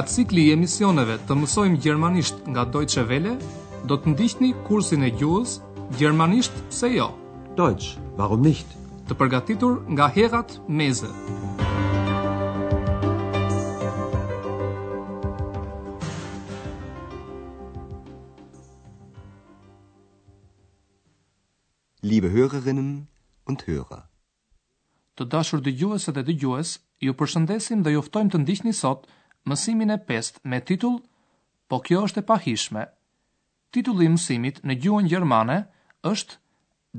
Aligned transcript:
Nga 0.00 0.08
cikli 0.08 0.42
i 0.48 0.52
emisioneve 0.56 1.18
të 1.28 1.34
mësojmë 1.36 1.78
gjermanisht 1.84 2.38
nga 2.48 2.62
Deutsche 2.72 3.02
Welle, 3.10 3.34
do 3.84 3.98
të 4.00 4.14
ndihni 4.14 4.48
kursin 4.64 5.02
e 5.04 5.10
gjuhës 5.12 5.58
Gjermanisht 6.00 6.56
pse 6.70 6.88
jo? 6.94 7.10
Deutsch, 7.58 7.98
warum 8.16 8.40
nicht? 8.40 8.64
Të 9.10 9.16
përgatitur 9.20 9.74
nga 9.92 10.08
Herat 10.14 10.54
Meze. 10.80 11.10
Liebe 22.08 22.32
Hörerinnen 22.32 22.90
und 23.44 23.68
Hörer. 23.68 24.06
Të 25.20 25.28
dashur 25.36 25.60
dëgjuesët 25.60 26.16
dhe 26.16 26.24
dëgjues, 26.32 26.78
ju 27.04 27.18
përshëndesim 27.20 27.84
dhe 27.84 27.98
juftojmë 27.98 28.32
të 28.32 28.46
ndihni 28.46 28.72
sot 28.84 29.10
mësimin 29.48 29.90
e 29.90 29.96
pest 29.98 30.40
me 30.44 30.60
titull 30.60 30.98
Po 31.70 31.78
kjo 31.86 32.00
është 32.08 32.18
e 32.18 32.26
pahishme. 32.28 32.80
Titulli 33.70 34.08
i 34.10 34.10
mësimit 34.10 34.56
në 34.66 34.74
gjuhën 34.82 35.08
gjermane 35.12 35.58
është 36.10 36.38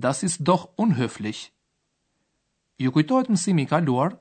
Das 0.03 0.21
ist 0.23 0.39
doch 0.47 0.61
unhöflich. 0.79 1.41
Ju 2.79 2.91
kujtohet 2.95 3.27
mësimi 3.33 3.65
i 3.65 3.67
kaluar? 3.67 4.13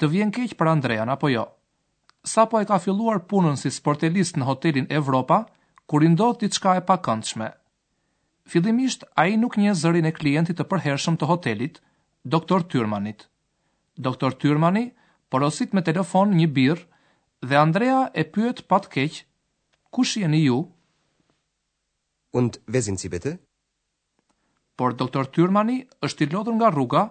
Të 0.00 0.08
vjen 0.08 0.32
keq 0.32 0.54
për 0.56 0.70
Andrean 0.70 1.12
apo 1.12 1.28
jo? 1.28 1.42
Sapo 2.24 2.60
e 2.60 2.64
ka 2.64 2.78
filluar 2.80 3.20
punën 3.28 3.60
si 3.60 3.68
sportelist 3.70 4.38
në 4.40 4.48
hotelin 4.48 4.86
Evropa, 4.88 5.42
kur 5.86 6.02
i 6.02 6.08
ndodh 6.08 6.40
diçka 6.40 6.78
e 6.80 6.84
pakëndshme. 6.88 7.50
Fillimisht 8.48 9.04
ai 9.20 9.36
nuk 9.36 9.58
njeh 9.60 9.76
zërin 9.76 10.08
e 10.08 10.14
klientit 10.16 10.56
të 10.58 10.64
përhershëm 10.72 11.20
të 11.20 11.28
hotelit, 11.28 11.82
doktor 12.24 12.64
Tyrmanit. 12.64 13.28
Doktor 14.00 14.32
Tyrmani 14.40 14.86
porosit 15.28 15.76
me 15.76 15.82
telefon 15.84 16.32
një 16.40 16.48
birë, 16.56 16.82
dhe 17.48 17.56
Andrea 17.66 18.00
e 18.14 18.22
pyet 18.32 18.58
pa 18.70 18.78
të 18.84 18.88
keq, 18.94 19.14
kush 19.94 20.16
jeni 20.20 20.40
ju? 20.44 20.58
Und 22.38 22.58
wer 22.66 22.82
sind 22.82 22.98
Sie 23.02 23.08
bitte? 23.12 23.34
Por 24.74 24.94
doktor 25.00 25.28
Tyrmani 25.36 25.76
është 26.08 26.26
i 26.26 26.30
lodhur 26.32 26.54
nga 26.58 26.70
rruga, 26.74 27.02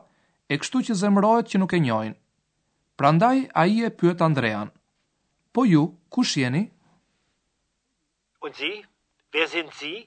e 0.52 0.58
kështu 0.60 0.82
që 0.90 0.96
zemrohet 1.02 1.50
që 1.52 1.60
nuk 1.62 1.74
e 1.74 1.80
njohin. 1.86 2.16
Prandaj 3.00 3.44
ai 3.62 3.78
e 3.88 3.92
pyet 4.02 4.22
Andrean. 4.22 4.74
Po 5.54 5.64
ju, 5.70 5.86
kush 6.14 6.36
jeni? 6.42 6.66
Und 8.44 8.56
Sie, 8.60 8.82
wer 9.34 9.48
sind 9.48 9.72
Sie? 9.80 10.00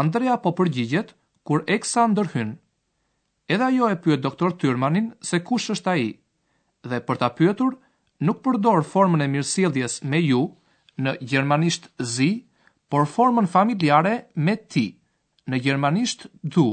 Andrea 0.00 0.36
po 0.40 0.50
përgjigjet 0.58 1.12
kur 1.46 1.62
Eksa 1.68 2.08
ndërhyn. 2.08 2.54
Edhe 3.52 3.64
ajo 3.68 3.88
e 3.92 3.98
pyet 4.02 4.24
doktor 4.26 4.56
Tyrmanin 4.56 5.12
se 5.28 5.42
kush 5.44 5.68
është 5.76 5.90
ai. 5.92 6.08
Dhe 6.90 6.98
për 7.06 7.20
ta 7.20 7.28
pyetur, 7.38 7.76
nuk 8.26 8.40
përdor 8.46 8.84
formën 8.92 9.24
e 9.24 9.28
mirësjelljes 9.34 9.98
me 10.12 10.20
ju 10.22 10.40
në 11.04 11.14
gjermanisht 11.32 11.88
zi, 12.14 12.30
por 12.90 13.06
formën 13.16 13.48
familjare 13.50 14.14
me 14.46 14.54
ti 14.72 14.84
në 15.50 15.60
gjermanisht 15.64 16.26
du, 16.54 16.66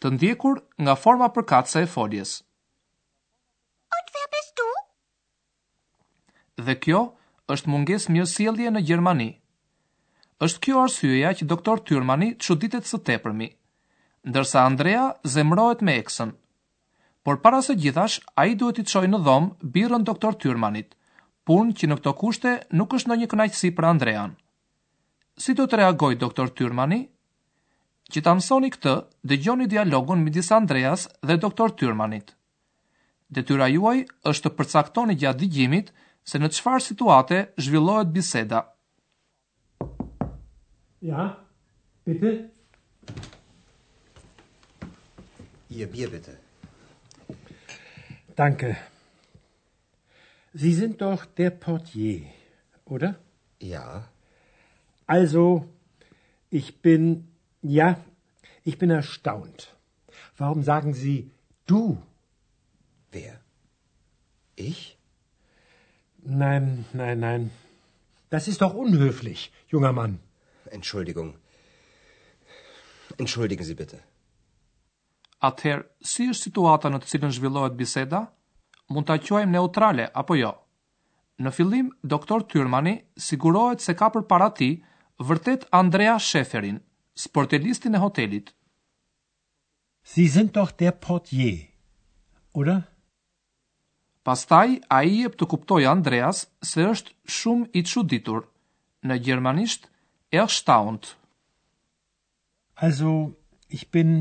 të 0.00 0.14
ndjekur 0.14 0.62
nga 0.84 0.94
forma 1.02 1.28
përkatëse 1.36 1.82
e 1.84 1.90
foljes. 1.94 2.30
Und 3.96 4.06
wer 4.16 4.28
bist 4.34 4.54
du? 4.60 4.68
Dhe 6.66 6.74
kjo 6.84 7.02
është 7.54 7.70
munges 7.72 8.08
mirësjellje 8.14 8.72
në 8.74 8.80
Gjermani. 8.88 9.30
Është 10.46 10.60
kjo 10.64 10.80
arsyeja 10.86 11.30
që 11.38 11.46
doktor 11.52 11.82
Tyrmani 11.88 12.32
që 12.42 12.56
ditet 12.62 12.86
së 12.88 12.98
tepërmi, 13.08 13.48
ndërsa 14.30 14.64
Andrea 14.70 15.06
zemrohet 15.34 15.82
me 15.84 15.98
eksën. 16.00 16.30
Por 17.28 17.36
para 17.44 17.58
së 17.64 17.74
gjithash, 17.76 18.18
a 18.40 18.46
i 18.48 18.54
duhet 18.60 18.78
i 18.80 18.84
të 18.86 18.92
shojnë 18.94 19.12
në 19.12 19.18
dhomë 19.26 19.70
birën 19.76 20.04
doktor 20.08 20.36
Tyrmanit, 20.40 20.94
pun 21.48 21.72
që 21.76 21.90
në 21.90 21.98
këto 22.00 22.14
kushte 22.20 22.52
nuk 22.80 22.96
është 22.96 23.10
në 23.12 23.18
një 23.22 23.28
kënajqësi 23.32 23.70
për 23.78 23.88
Andrean. 23.88 24.32
Si 25.44 25.54
do 25.58 25.66
të 25.66 25.80
reagoj 25.82 26.12
doktor 26.22 26.52
Tyrmani? 26.60 27.00
Që 28.12 28.22
ta 28.26 28.32
mësoni 28.38 28.70
këtë 28.74 28.94
dhe 29.30 29.38
gjoni 29.44 29.68
dialogun 29.72 30.22
midis 30.24 30.48
Andreas 30.56 31.04
dhe 31.30 31.36
doktor 31.44 31.74
Tyrmanit. 31.82 32.32
Dhe 33.30 33.44
tyra 33.48 33.68
juaj 33.70 33.96
është 34.30 34.48
të 34.48 34.54
përcaktoni 34.58 35.14
gjatë 35.22 35.38
digjimit 35.44 35.92
se 36.30 36.40
në 36.42 36.50
çfarë 36.56 36.82
situate 36.88 37.40
zhvillohet 37.66 38.08
biseda. 38.16 38.64
Ja, 41.10 41.28
piti? 42.08 42.34
Je 45.78 45.86
bje 45.94 46.08
vete. 46.16 46.38
Danke. 48.40 48.74
Sie 50.54 50.72
sind 50.72 51.02
doch 51.02 51.26
der 51.40 51.50
Portier, 51.50 52.20
oder? 52.86 53.10
Ja. 53.60 53.86
Also, 55.06 55.42
ich 56.48 56.68
bin, 56.80 57.02
ja, 57.60 57.88
ich 58.64 58.78
bin 58.78 58.88
erstaunt. 59.00 59.74
Warum 60.38 60.62
sagen 60.62 60.94
Sie 61.02 61.30
du? 61.66 61.82
Wer? 63.12 63.38
Ich? 64.56 64.80
Nein, 66.24 66.86
nein, 66.94 67.20
nein. 67.28 67.50
Das 68.30 68.48
ist 68.48 68.62
doch 68.62 68.72
unhöflich, 68.72 69.52
junger 69.68 69.92
Mann. 69.92 70.18
Entschuldigung. 70.78 71.34
Entschuldigen 73.18 73.64
Sie 73.64 73.74
bitte. 73.82 73.98
Atëherë, 75.46 75.84
si 76.12 76.26
është 76.30 76.46
situata 76.48 76.90
në 76.92 76.98
të 77.02 77.08
cilën 77.12 77.30
zhvillohet 77.36 77.76
biseda? 77.76 78.18
Mund 78.92 79.06
ta 79.08 79.16
quajmë 79.24 79.54
neutrale 79.54 80.06
apo 80.22 80.36
jo? 80.36 80.50
Në 81.40 81.50
fillim, 81.56 81.86
doktor 82.12 82.44
Tyrmani 82.52 82.92
sigurohet 83.26 83.80
se 83.84 83.94
ka 84.00 84.10
për 84.16 84.26
para 84.32 84.50
ti 84.58 84.68
vërtet 85.30 85.64
Andrea 85.78 86.18
Sheferin, 86.20 86.80
sportelistin 87.24 87.96
e 87.96 88.02
hotelit. 88.02 88.52
Si 90.10 90.28
sind 90.32 90.52
doch 90.56 90.74
der 90.80 90.92
portier, 91.06 91.62
oder? 92.52 92.82
Pastaj, 94.24 94.78
a 94.92 95.00
i 95.08 95.22
e 95.24 95.30
për 95.32 95.38
të 95.40 95.48
kuptoj 95.54 95.82
Andreas 95.88 96.44
se 96.68 96.84
është 96.84 97.14
shumë 97.38 97.70
i 97.78 97.82
quditur. 97.88 98.44
Në 99.08 99.16
gjermanisht, 99.24 99.88
është 100.36 100.64
taunt. 100.68 101.14
Also, 102.84 103.14
ich 103.68 103.86
bin 103.94 104.12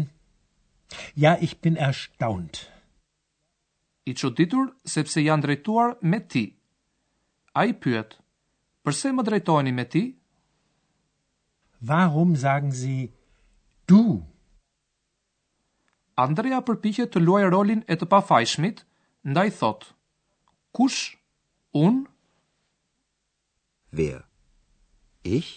Ja, 1.15 1.37
ich 1.39 1.61
bin 1.61 1.75
erstaunt. 1.75 2.69
I 4.09 4.15
çuditur 4.17 4.69
sepse 4.89 5.21
janë 5.21 5.45
drejtuar 5.45 5.95
me 6.11 6.19
ti. 6.19 6.43
Ai 7.53 7.73
pyet: 7.83 8.15
"Përse 8.83 9.11
më 9.13 9.23
drejtoheni 9.27 9.71
me 9.79 9.85
ti?" 9.95 10.01
Warum 11.91 12.35
sagen 12.35 12.71
Sie 12.71 13.09
du? 13.87 13.99
Andrea 16.23 16.59
përpiqet 16.67 17.13
të 17.13 17.21
luajë 17.23 17.51
rolin 17.53 17.83
e 17.87 17.95
të 17.95 18.05
pafajshmit, 18.13 18.81
ndaj 19.31 19.47
thot: 19.59 19.85
"Kush? 20.77 21.01
Un?" 21.83 22.01
Wer? 23.97 24.25
Ich? 25.37 25.53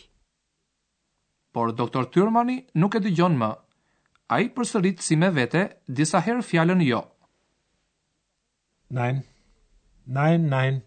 Por 1.52 1.72
doktor 1.76 2.04
Tyrmani 2.12 2.58
nuk 2.80 2.94
e 2.94 3.00
dëgjon 3.04 3.34
më 3.42 3.48
a 4.32 4.38
i 4.40 4.46
përsërit 4.56 5.02
si 5.04 5.16
me 5.20 5.28
vete 5.36 5.62
disa 5.98 6.20
herë 6.26 6.42
fjallën 6.50 6.80
jo. 6.86 7.00
Nein, 8.98 9.18
nein, 10.18 10.46
nein. 10.52 10.78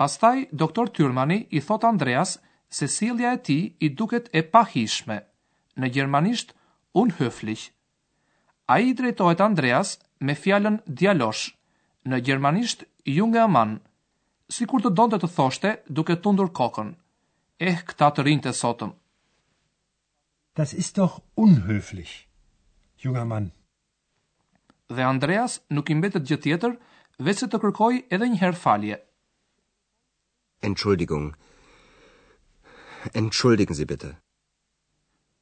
Pastaj, 0.00 0.38
doktor 0.62 0.88
Tyrmani 0.96 1.40
i 1.50 1.60
thot 1.60 1.84
Andreas 1.84 2.38
se 2.76 2.88
silja 2.88 3.32
e 3.36 3.40
ti 3.48 3.58
i 3.84 3.90
duket 3.98 4.30
e 4.32 4.40
pahishme, 4.54 5.18
në 5.80 5.90
gjermanisht 5.94 6.54
unhöflich. 6.96 7.66
A 8.72 8.78
i 8.84 8.94
drejtojt 8.96 9.42
Andreas 9.44 9.98
me 10.24 10.34
fjallën 10.38 10.80
dialosh, 11.00 11.50
në 12.08 12.22
gjermanisht 12.26 12.84
junge 13.08 13.42
aman, 13.44 13.76
si 14.48 14.64
kur 14.66 14.80
të 14.82 14.94
donde 14.96 15.20
të 15.20 15.28
thoshte 15.36 15.74
duke 15.92 16.16
tundur 16.24 16.48
kokën. 16.60 16.94
Eh, 17.60 17.84
këta 17.90 18.08
të 18.16 18.24
rinjë 18.26 18.46
të 18.48 18.56
sotëm. 18.56 18.96
Das 20.56 20.72
ist 20.74 20.98
doch 20.98 21.20
unhöflich, 21.34 22.28
junger 22.98 23.24
Mann. 23.24 23.52
Dhe 24.88 25.04
Andreas 25.06 25.60
nuk 25.70 25.90
i 25.90 25.94
mbetet 25.94 26.26
gjë 26.26 26.38
tjetër, 26.42 26.72
veçse 27.22 27.46
të 27.52 27.60
kërkoj 27.62 28.00
edhe 28.16 28.26
një 28.32 28.40
herë 28.40 28.58
falje. 28.62 28.98
Entschuldigung. 30.66 31.30
Entschuldigen 33.16 33.76
Sie 33.78 33.86
bitte. 33.92 34.10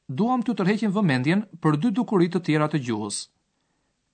Duam 0.07 0.41
të 0.45 0.53
tërheqim 0.59 0.93
vëmendjen 0.95 1.41
për 1.65 1.79
dy 1.83 1.91
dukuri 1.99 2.29
të 2.33 2.43
tjera 2.47 2.69
të 2.71 2.81
gjuhës. 2.85 3.17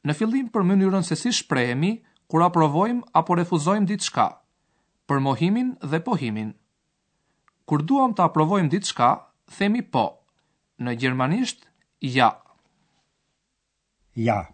Në 0.08 0.16
fillim 0.18 0.48
për 0.56 0.64
mënyrën 0.72 1.04
se 1.08 1.16
si 1.20 1.32
shprehemi 1.36 1.92
kur 2.32 2.44
aprovojm 2.48 3.04
apo 3.22 3.36
refuzojmë 3.40 3.90
diçka, 3.92 4.26
për 5.12 5.20
mohimin 5.28 5.76
dhe 5.92 6.00
pohimin. 6.08 6.54
Kur 7.68 7.84
duam 7.92 8.14
të 8.16 8.26
aprovojmë 8.30 8.72
diçka, 8.78 9.12
themi 9.60 9.84
po. 9.84 9.92
Po 9.92 10.08
në 10.80 10.96
gjermanisht 11.00 11.68
ja. 12.02 12.30
Ja. 14.16 14.50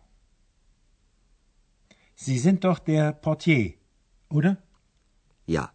Sie 2.15 2.37
sind 2.39 2.61
doch 2.63 2.79
der 2.85 3.13
Portier, 3.13 3.73
oder? 4.29 4.55
Ja. 5.49 5.69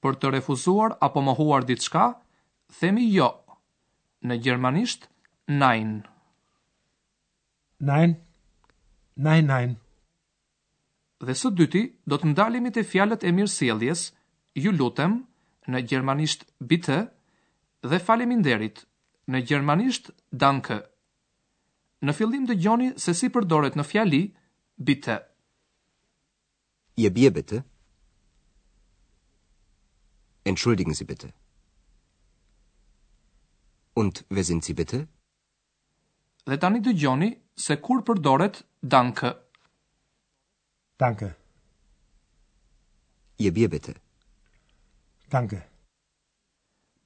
Për 0.00 0.16
të 0.16 0.30
refuzuar 0.36 0.94
apo 1.04 1.20
mohuar 1.20 1.66
diçka, 1.68 2.06
themi 2.80 3.04
jo. 3.12 3.26
Në 4.24 4.36
gjermanisht 4.44 5.06
nein. 5.48 6.02
Nein. 7.80 8.16
Nein, 9.16 9.46
nein. 9.48 9.76
Dhe 11.20 11.34
së 11.36 11.52
dyti 11.52 11.82
do 12.08 12.16
të 12.16 12.30
ndalemi 12.32 12.72
te 12.72 12.80
fjalët 12.84 13.24
e 13.28 13.32
mirësjelljes, 13.36 14.06
ju 14.56 14.72
lutem, 14.72 15.18
në 15.68 15.82
gjermanisht 15.88 16.46
bitte, 16.60 17.02
dhe 17.88 17.98
faleminderit. 18.00 18.84
Në 19.30 19.40
gjermanisht 19.46 20.10
danke. 20.42 20.80
Në 22.02 22.14
fillim 22.16 22.46
dëgjoni 22.48 22.90
se 22.98 23.12
si 23.14 23.28
përdoret 23.30 23.76
në 23.78 23.84
fjali 23.86 24.20
bitte. 24.88 25.16
Je 27.00 27.10
bje, 27.10 27.30
bitte. 27.30 27.60
Entschuldigen 30.44 30.94
Sie 30.94 31.04
bitte. 31.06 31.30
Und 33.94 34.24
wer 34.30 34.44
sind 34.44 34.64
Sie 34.64 34.74
bitte? 34.74 35.06
Dhe 36.48 36.56
tani 36.58 36.80
dëgjoni 36.80 37.30
se 37.54 37.76
kur 37.76 38.02
përdoret 38.08 38.62
danke. 38.82 39.32
Danke. 40.98 41.30
Ihr 43.38 43.52
Bier 43.52 43.68
bitte. 43.72 43.94
Danke 45.32 45.62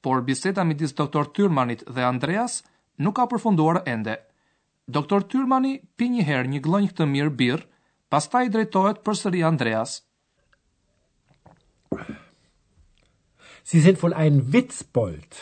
por 0.04 0.20
biseda 0.22 0.64
midis 0.68 0.92
doktor 0.96 1.30
Tyrmanit 1.32 1.80
dhe 1.96 2.02
Andreas 2.04 2.60
nuk 3.00 3.16
ka 3.16 3.24
përfunduar 3.32 3.78
ende. 3.88 4.18
Doktor 4.86 5.24
Tyrmani 5.32 5.78
pi 5.96 6.10
një 6.12 6.26
herë 6.28 6.50
një 6.52 6.60
glonjë 6.66 6.90
këtë 6.90 7.06
mirë 7.14 7.32
birr, 7.38 7.62
pastaj 8.12 8.42
drejtohet 8.52 9.00
përsëri 9.06 9.40
Andreas. 9.48 9.94
Sie 13.64 13.80
sind 13.80 14.02
wohl 14.04 14.12
ein 14.20 14.42
Witzbold. 14.52 15.40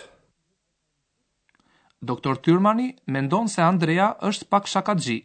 Doktor 2.13 2.39
Tyrmani 2.47 2.89
mendon 3.15 3.51
se 3.51 3.67
Andrea 3.67 4.13
është 4.31 4.47
pak 4.55 4.71
shakaxhi. 4.71 5.19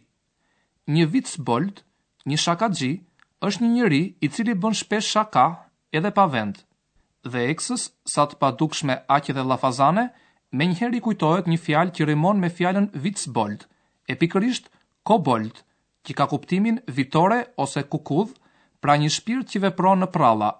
Një 0.94 1.06
Witzbold, 1.14 1.84
një 2.26 2.42
shakaxhi, 2.48 2.92
është 3.48 3.62
një 3.66 3.70
njeri 3.78 4.02
i 4.28 4.34
cili 4.34 4.58
bën 4.64 4.74
shpesh 4.82 5.14
shaka 5.14 5.46
edhe 5.94 6.10
pa 6.18 6.26
vendë 6.34 6.64
dhe 7.26 7.40
eksës, 7.52 7.90
sa 8.08 8.24
të 8.30 8.38
padukshme 8.42 8.96
aqë 9.14 9.34
dhe 9.34 9.44
lafazane, 9.50 10.04
me 10.58 10.64
njëherë 10.70 10.96
i 10.96 11.00
kujtohet 11.06 11.48
një 11.50 11.58
fjalë 11.62 11.94
që 11.98 12.06
rimon 12.10 12.38
me 12.40 12.48
fjalën 12.58 12.86
vitsbold, 13.06 13.64
e 14.06 14.14
pikërisht 14.20 14.70
kobold, 15.10 15.64
që 16.06 16.14
ka 16.16 16.26
kuptimin 16.30 16.78
vitore 16.86 17.40
ose 17.64 17.82
kukudh, 17.82 18.32
pra 18.80 18.94
një 19.02 19.10
shpirt 19.10 19.50
që 19.50 19.62
vepron 19.66 20.00
në 20.02 20.08
pralla. 20.14 20.52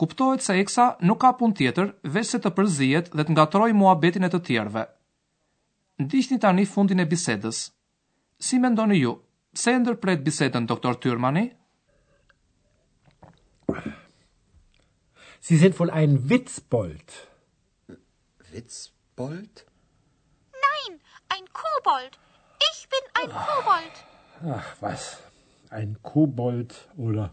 Kuptohet 0.00 0.42
se 0.42 0.54
eksa 0.62 0.86
nuk 1.06 1.20
ka 1.22 1.32
pun 1.38 1.52
tjetër 1.54 1.90
vese 2.14 2.38
të 2.42 2.50
përzihet 2.56 3.10
dhe 3.14 3.24
të 3.26 3.34
ngatroj 3.34 3.72
mua 3.78 3.94
betin 4.02 4.24
e 4.26 4.30
të 4.32 4.40
tjerve. 4.48 4.86
Ndishtni 6.02 6.38
tani 6.42 6.64
fundin 6.70 7.00
e 7.00 7.06
bisedës. 7.10 7.58
Si 8.42 8.58
me 8.58 8.70
ndoni 8.74 8.98
ju, 9.02 9.12
se 9.62 9.74
ndërpret 9.78 10.24
bisedën, 10.26 10.66
doktor 10.66 10.96
Tyrmani? 11.04 11.44
Sie 15.48 15.58
sind 15.58 15.78
wohl 15.78 15.90
ein 16.00 16.30
Witzbold. 16.30 17.14
Witzbold? 18.52 19.66
Nein, 20.68 20.92
ein 21.34 21.44
Kobold. 21.60 22.18
Ich 22.72 22.78
bin 22.92 23.04
ein 23.22 23.30
ach, 23.32 23.42
Kobold. 23.56 23.96
Ach 24.56 24.68
was, 24.80 25.02
ein 25.68 25.98
Kobold 26.02 26.72
oder 26.96 27.26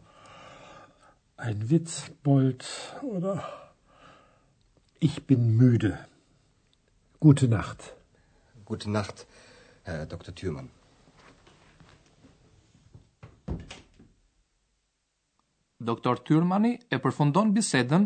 ein 1.37 1.69
Witzbold 1.69 2.67
oder... 3.01 3.35
Ich 4.99 5.15
bin 5.31 5.47
müde. 5.63 5.97
Gute 7.21 7.47
Nacht. 7.47 7.93
Gute 8.65 8.89
Nacht, 8.89 9.25
Herr 9.83 10.05
Dr. 10.05 10.35
Thürmann. 10.35 10.69
Doktor 15.85 16.19
Tyrmani 16.27 16.75
e 16.93 16.97
përfundon 17.01 17.51
bisedën 17.57 18.03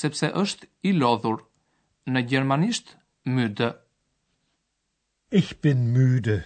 sepse 0.00 0.28
është 0.42 0.68
i 0.88 0.92
lodhur. 0.96 1.42
Në 2.08 2.22
gjermanisht, 2.30 2.94
myde. 3.34 3.66
Ich 5.40 5.50
bin 5.66 5.82
myde. 5.96 6.38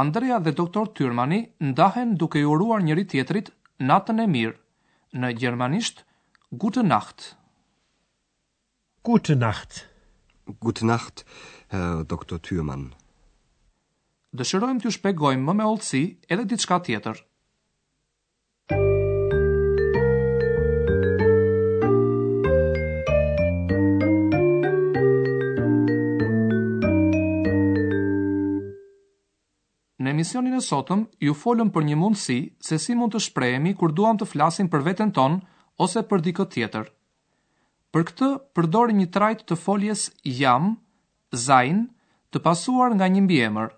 Andrea 0.00 0.38
dhe 0.40 0.52
doktor 0.60 0.88
Tyrmani 0.96 1.42
ndahen 1.70 2.14
duke 2.22 2.40
i 2.44 2.48
uruar 2.54 2.80
njëri 2.86 3.04
tjetrit 3.12 3.52
natën 3.90 4.24
e 4.24 4.28
mirë. 4.36 4.56
Në 5.20 5.32
gjermanisht, 5.44 6.00
gutë 6.64 6.84
nacht. 6.88 7.26
Gutë 9.10 9.36
nacht. 9.42 9.82
Gutë 10.64 10.88
nacht, 10.88 11.24
Herr 11.68 12.00
doktor 12.14 12.40
Tyrmani. 12.48 12.94
Dëshirojmë 14.40 14.80
të 14.86 14.96
shpegojmë 14.96 15.44
më 15.50 15.58
me 15.60 15.68
oldësi 15.74 16.04
edhe 16.32 16.48
ditë 16.48 16.64
shka 16.68 16.84
tjetër. 16.88 17.26
emisionin 30.16 30.56
e 30.58 30.62
sotëm 30.64 31.02
ju 31.26 31.34
folëm 31.42 31.68
për 31.74 31.84
një 31.90 31.96
mundësi 32.00 32.36
se 32.68 32.78
si 32.82 32.94
mund 32.96 33.12
të 33.14 33.20
shprehemi 33.26 33.72
kur 33.80 33.92
duam 33.98 34.18
të 34.18 34.28
flasim 34.32 34.68
për 34.72 34.84
veten 34.88 35.12
ton 35.18 35.38
ose 35.86 36.02
për 36.10 36.24
dikë 36.26 36.46
tjetër. 36.54 36.86
Për 37.94 38.02
këtë 38.08 38.28
përdori 38.56 38.94
një 38.96 39.08
trajt 39.16 39.44
të 39.48 39.56
foljes 39.66 40.06
jam, 40.38 40.72
zain, 41.46 41.84
të 42.32 42.42
pasuar 42.46 42.94
nga 42.96 43.06
një 43.12 43.22
mbiemër. 43.26 43.68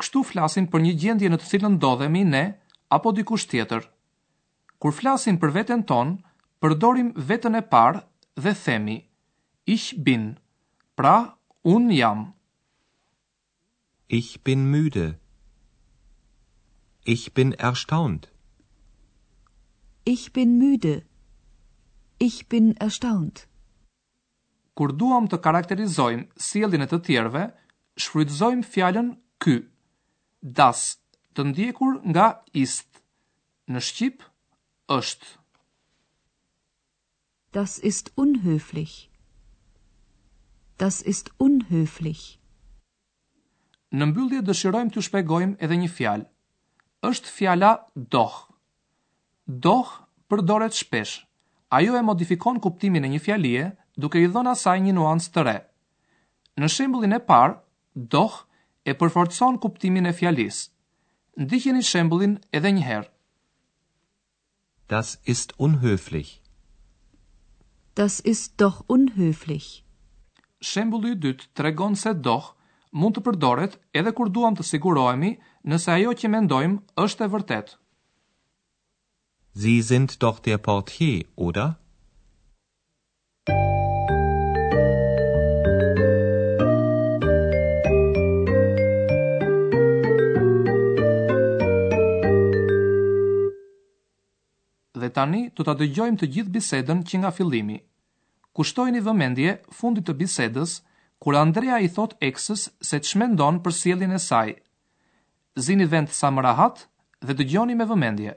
Kështu 0.00 0.24
flasim 0.32 0.66
për 0.72 0.84
një 0.86 0.92
gjendje 1.02 1.30
në 1.30 1.38
të 1.42 1.48
cilën 1.52 1.76
ndodhemi 1.78 2.24
ne 2.32 2.44
apo 2.96 3.12
dikush 3.16 3.46
tjetër. 3.50 3.86
Kur 4.80 4.94
flasim 4.98 5.38
për 5.42 5.54
veten 5.58 5.84
ton, 5.90 6.16
përdorim 6.62 7.14
veten 7.30 7.58
e 7.60 7.62
parë 7.72 8.02
dhe 8.42 8.54
themi 8.64 8.98
ich 9.74 9.90
bin. 10.06 10.30
Pra, 10.98 11.16
un 11.64 11.90
jam. 11.94 12.26
Ich 14.10 14.36
bin 14.44 14.66
müde. 14.72 15.19
Ich 17.06 17.32
bin 17.32 17.52
erstaunt. 17.54 18.28
Ich 20.04 20.34
bin 20.34 20.58
müde. 20.58 21.02
Ich 22.18 22.48
bin 22.48 22.76
erstaunt. 22.76 23.46
Kur 24.74 24.92
duam 24.92 25.26
të 25.28 25.38
karakterizojmë 25.40 26.26
sjelljen 26.44 26.84
e 26.84 26.88
të 26.90 26.98
tjerëve, 27.06 27.44
shfrytëzojmë 27.96 28.64
fjalën 28.74 29.08
ky. 29.40 29.56
Das, 30.42 30.98
të 31.34 31.46
ndjekur 31.52 32.00
nga 32.12 32.28
ist. 32.52 33.00
Në 33.70 33.80
shqip 33.80 34.22
është. 34.92 35.32
Das 37.52 37.78
ist 37.78 38.12
unhöflich. 38.16 39.08
Das 40.78 41.00
ist 41.02 41.32
unhöflich. 41.38 42.36
Në 43.90 44.12
mbyllje 44.12 44.42
dëshirojmë 44.48 44.94
të 44.94 45.06
shpjegojmë 45.08 45.56
edhe 45.66 45.80
një 45.80 45.90
fjalë 45.96 46.29
është 47.06 47.30
fjala 47.36 47.70
doh. 48.12 48.32
Doh 49.48 49.88
përdoret 50.28 50.76
shpesh. 50.76 51.14
Ajo 51.70 51.94
e 51.96 52.02
modifikon 52.02 52.60
kuptimin 52.60 53.04
e 53.06 53.12
një 53.14 53.20
fjalie 53.24 53.64
duke 53.96 54.18
i 54.20 54.26
dhënë 54.28 54.52
asaj 54.52 54.78
një 54.84 54.92
nuancë 54.96 55.32
të 55.34 55.42
re. 55.46 55.56
Në 56.60 56.68
shembullin 56.68 57.16
e 57.16 57.20
parë, 57.30 57.56
doh 58.14 58.34
e 58.84 58.94
përforcon 59.00 59.58
kuptimin 59.62 60.06
e 60.06 60.12
fjalisë. 60.12 60.68
Ndiqni 61.40 61.82
shembullin 61.86 62.36
edhe 62.52 62.72
një 62.74 62.84
herë. 62.88 63.08
Das 64.90 65.16
ist 65.24 65.52
unhöflich. 65.58 66.40
Das 67.94 68.20
ist 68.20 68.56
doch 68.58 68.82
unhöflich. 68.88 69.84
Shembulli 70.60 71.12
i 71.14 71.18
dytë 71.22 71.48
tregon 71.56 71.94
se 71.96 72.12
doh 72.14 72.50
mund 72.92 73.16
të 73.16 73.22
përdoret 73.28 73.78
edhe 73.96 74.12
kur 74.12 74.28
duam 74.34 74.58
të 74.58 74.66
sigurohemi 74.66 75.34
nëse 75.64 75.92
ajo 75.92 76.12
që 76.16 76.30
mendojmë 76.32 76.78
është 77.04 77.24
e 77.28 77.32
vërtet. 77.34 77.74
Sie 79.60 79.80
sind 79.82 80.14
doch 80.22 80.38
der 80.46 80.58
Portier, 80.58 81.26
oder? 81.36 81.76
Dhe 95.00 95.08
tani 95.16 95.48
do 95.56 95.64
ta 95.64 95.72
dëgjojmë 95.80 96.20
të 96.20 96.26
gjithë 96.36 96.54
bisedën 96.54 97.00
që 97.08 97.18
nga 97.20 97.30
fillimi. 97.36 97.80
Kushtojini 98.54 99.00
vëmendje 99.06 99.54
fundit 99.80 100.04
të 100.08 100.14
bisedës 100.22 100.74
kur 101.22 101.36
Andrea 101.40 101.80
i 101.84 101.88
thot 101.96 102.14
Eksës 102.28 102.68
se 102.88 103.00
ç'mendon 103.08 103.60
për 103.64 103.72
sjelljen 103.80 104.12
e 104.16 104.20
saj 104.26 104.54
zini 105.58 105.86
vend 105.92 106.08
sa 106.20 106.28
më 106.30 106.40
rahat 106.46 106.76
dhe 107.26 107.34
dëgjoni 107.38 107.74
me 107.76 107.88
vëmendje. 107.92 108.32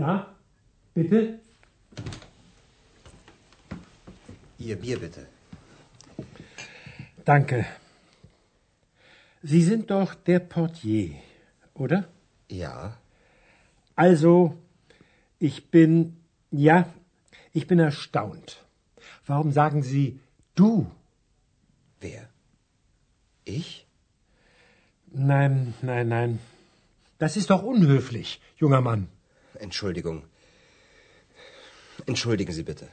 Ja, 0.00 0.12
bitte? 0.94 1.38
Ihr 4.58 4.76
Bier 4.76 4.96
bitte. 5.04 5.26
Danke. 7.26 7.66
Sie 9.42 9.60
sind 9.62 9.90
doch 9.90 10.14
der 10.14 10.40
Portier, 10.54 11.10
oder? 11.74 12.00
Ja. 12.48 12.96
Also, 13.94 14.56
ich 15.38 15.58
bin, 15.70 15.94
ja, 16.50 16.88
ich 17.52 17.66
bin 17.66 17.78
erstaunt. 17.90 18.64
Warum 19.26 19.52
sagen 19.52 19.82
Sie 19.82 20.18
du? 20.54 20.86
Wer? 22.00 22.28
Ich? 23.44 23.86
Nein, 25.32 25.74
nein, 25.82 26.08
nein. 26.08 26.38
Das 27.18 27.36
ist 27.36 27.50
doch 27.50 27.62
unhöflich, 27.62 28.40
junger 28.56 28.80
Mann. 28.80 29.08
Entschuldigung. 29.62 30.24
Entschuldigen 32.06 32.52
Sie 32.54 32.64
bitte. 32.64 32.88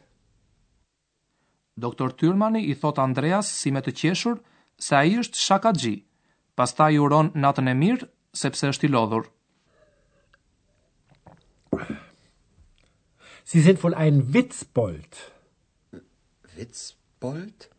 Doktor 1.75 2.11
Tyrmani 2.15 2.61
i 2.69 2.75
thot 2.75 2.99
Andreas 3.01 3.49
si 3.61 3.71
me 3.71 3.81
të 3.81 3.93
qeshur 4.01 4.37
se 4.87 4.95
ai 4.99 5.17
është 5.21 5.41
shakaxhi. 5.45 5.95
Pastaj 6.59 6.91
i 6.93 6.99
uron 7.05 7.31
natën 7.45 7.71
e 7.71 7.75
mirë 7.81 8.09
sepse 8.41 8.69
është 8.73 8.87
i 8.87 8.91
lodhur. 8.95 9.25
Sie 13.49 13.63
sind 13.65 13.79
von 13.81 13.95
ein 14.05 14.19
Witzbold. 14.33 15.17
Witzbold? 16.57 17.69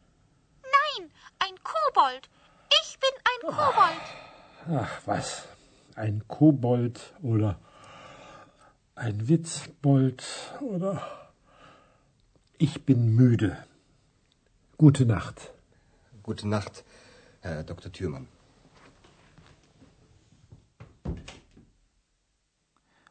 Nein, 0.77 1.11
ein 1.47 1.61
Kobold. 1.73 2.27
Ich 2.81 2.91
bin 3.05 3.23
ein 3.33 3.47
ah. 3.51 3.57
Kobold. 3.61 4.13
Ach, 4.85 4.97
was? 5.07 5.33
Ein 5.95 6.23
Kobold 6.39 6.99
oder 7.23 7.59
ein 9.01 9.29
Witzbold 9.29 10.23
oder 10.61 10.93
ich 12.59 12.85
bin 12.85 13.17
müde. 13.17 13.51
Gute 14.77 15.07
Nacht. 15.07 15.39
Gute 16.23 16.47
Nacht, 16.49 16.85
Herr 17.45 17.65
Dr. 17.71 17.91
Thürmann. 17.97 18.27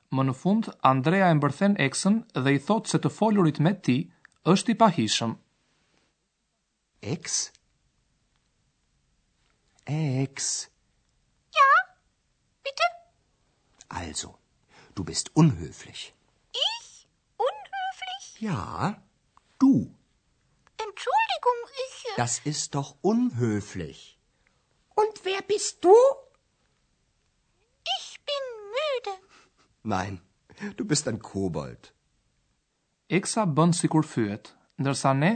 Më 0.10 0.24
në 0.26 0.34
fund, 0.34 0.70
Andrea 0.94 1.28
e 1.32 1.38
mbërthen 1.38 1.76
eksën 1.86 2.16
dhe 2.46 2.54
i 2.58 2.62
thot 2.70 2.90
se 2.90 3.02
të 3.02 3.12
folurit 3.14 3.62
me 3.66 3.74
ti 3.86 3.98
është 4.54 4.74
i 4.74 4.78
pahishëm. 4.84 5.36
Eks? 7.16 7.38
Eks? 9.94 10.52
Ja, 11.62 11.70
bitte? 12.66 12.90
Also, 14.02 14.39
du 15.00 15.04
bist 15.12 15.26
unhöflich. 15.42 16.02
Ich 16.76 16.90
unhöflich? 17.48 18.26
Ja, 18.50 18.66
du. 19.62 19.74
Entschuldigung, 20.88 21.60
ich 21.86 21.96
äh, 22.10 22.18
Das 22.24 22.34
ist 22.52 22.68
doch 22.78 22.90
unhöflich. 23.12 24.00
Und 25.02 25.14
wer 25.28 25.42
bist 25.54 25.74
du? 25.86 25.96
Ich 27.98 28.08
bin 28.30 28.44
müde. 28.78 29.16
Nein, 29.96 30.14
du 30.78 30.84
bist 30.92 31.08
ein 31.08 31.20
Kobold. 31.20 31.84
Eksa 33.18 33.46
bën 33.58 33.72
sikur 33.82 34.04
fyet, 34.04 34.52
ndërsa 34.82 35.14
ne 35.24 35.32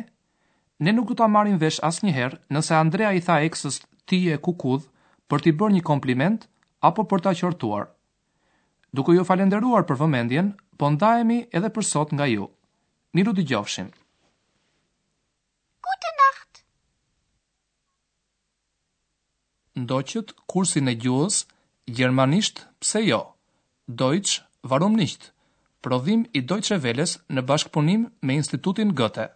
ne 0.84 0.91
nuk 0.93 1.08
do 1.10 1.15
ta 1.24 1.27
marrim 1.32 1.58
vesh 1.63 1.79
asnjëherë 1.88 2.39
nëse 2.53 2.75
Andrea 2.82 3.13
i 3.17 3.24
tha 3.27 3.39
eksës 3.48 3.79
ti 4.10 4.20
je 4.27 4.36
kukudh 4.46 4.86
për 5.32 5.41
t'i 5.46 5.53
bërë 5.60 5.75
një 5.77 5.86
kompliment 5.91 6.48
apo 6.89 7.08
për 7.10 7.24
ta 7.25 7.32
qortuar 7.39 7.88
duke 8.97 9.15
ju 9.17 9.23
falenderuar 9.27 9.83
për 9.89 9.97
vëmendjen, 10.03 10.53
po 10.77 10.85
ndajemi 10.93 11.39
edhe 11.57 11.69
për 11.73 11.88
sot 11.89 12.13
nga 12.13 12.27
ju. 12.29 12.45
Miru 13.17 13.33
të 13.35 13.45
gjofshim. 13.50 13.89
Gute 15.85 16.09
nacht! 16.21 16.62
Ndoqët 19.83 20.35
kursin 20.51 20.88
e 20.91 20.95
gjuhës, 21.05 21.43
Gjermanisht 21.97 22.62
pse 22.79 23.01
jo, 23.03 23.19
Deutsch 24.00 24.39
warum 24.71 24.93
nicht, 24.95 25.33
prodhim 25.83 26.21
i 26.31 26.39
Deutsche 26.47 26.77
Welles 26.83 27.17
në 27.33 27.43
bashkëpunim 27.50 28.05
me 28.27 28.38
Institutin 28.41 28.95
Goethe. 29.00 29.27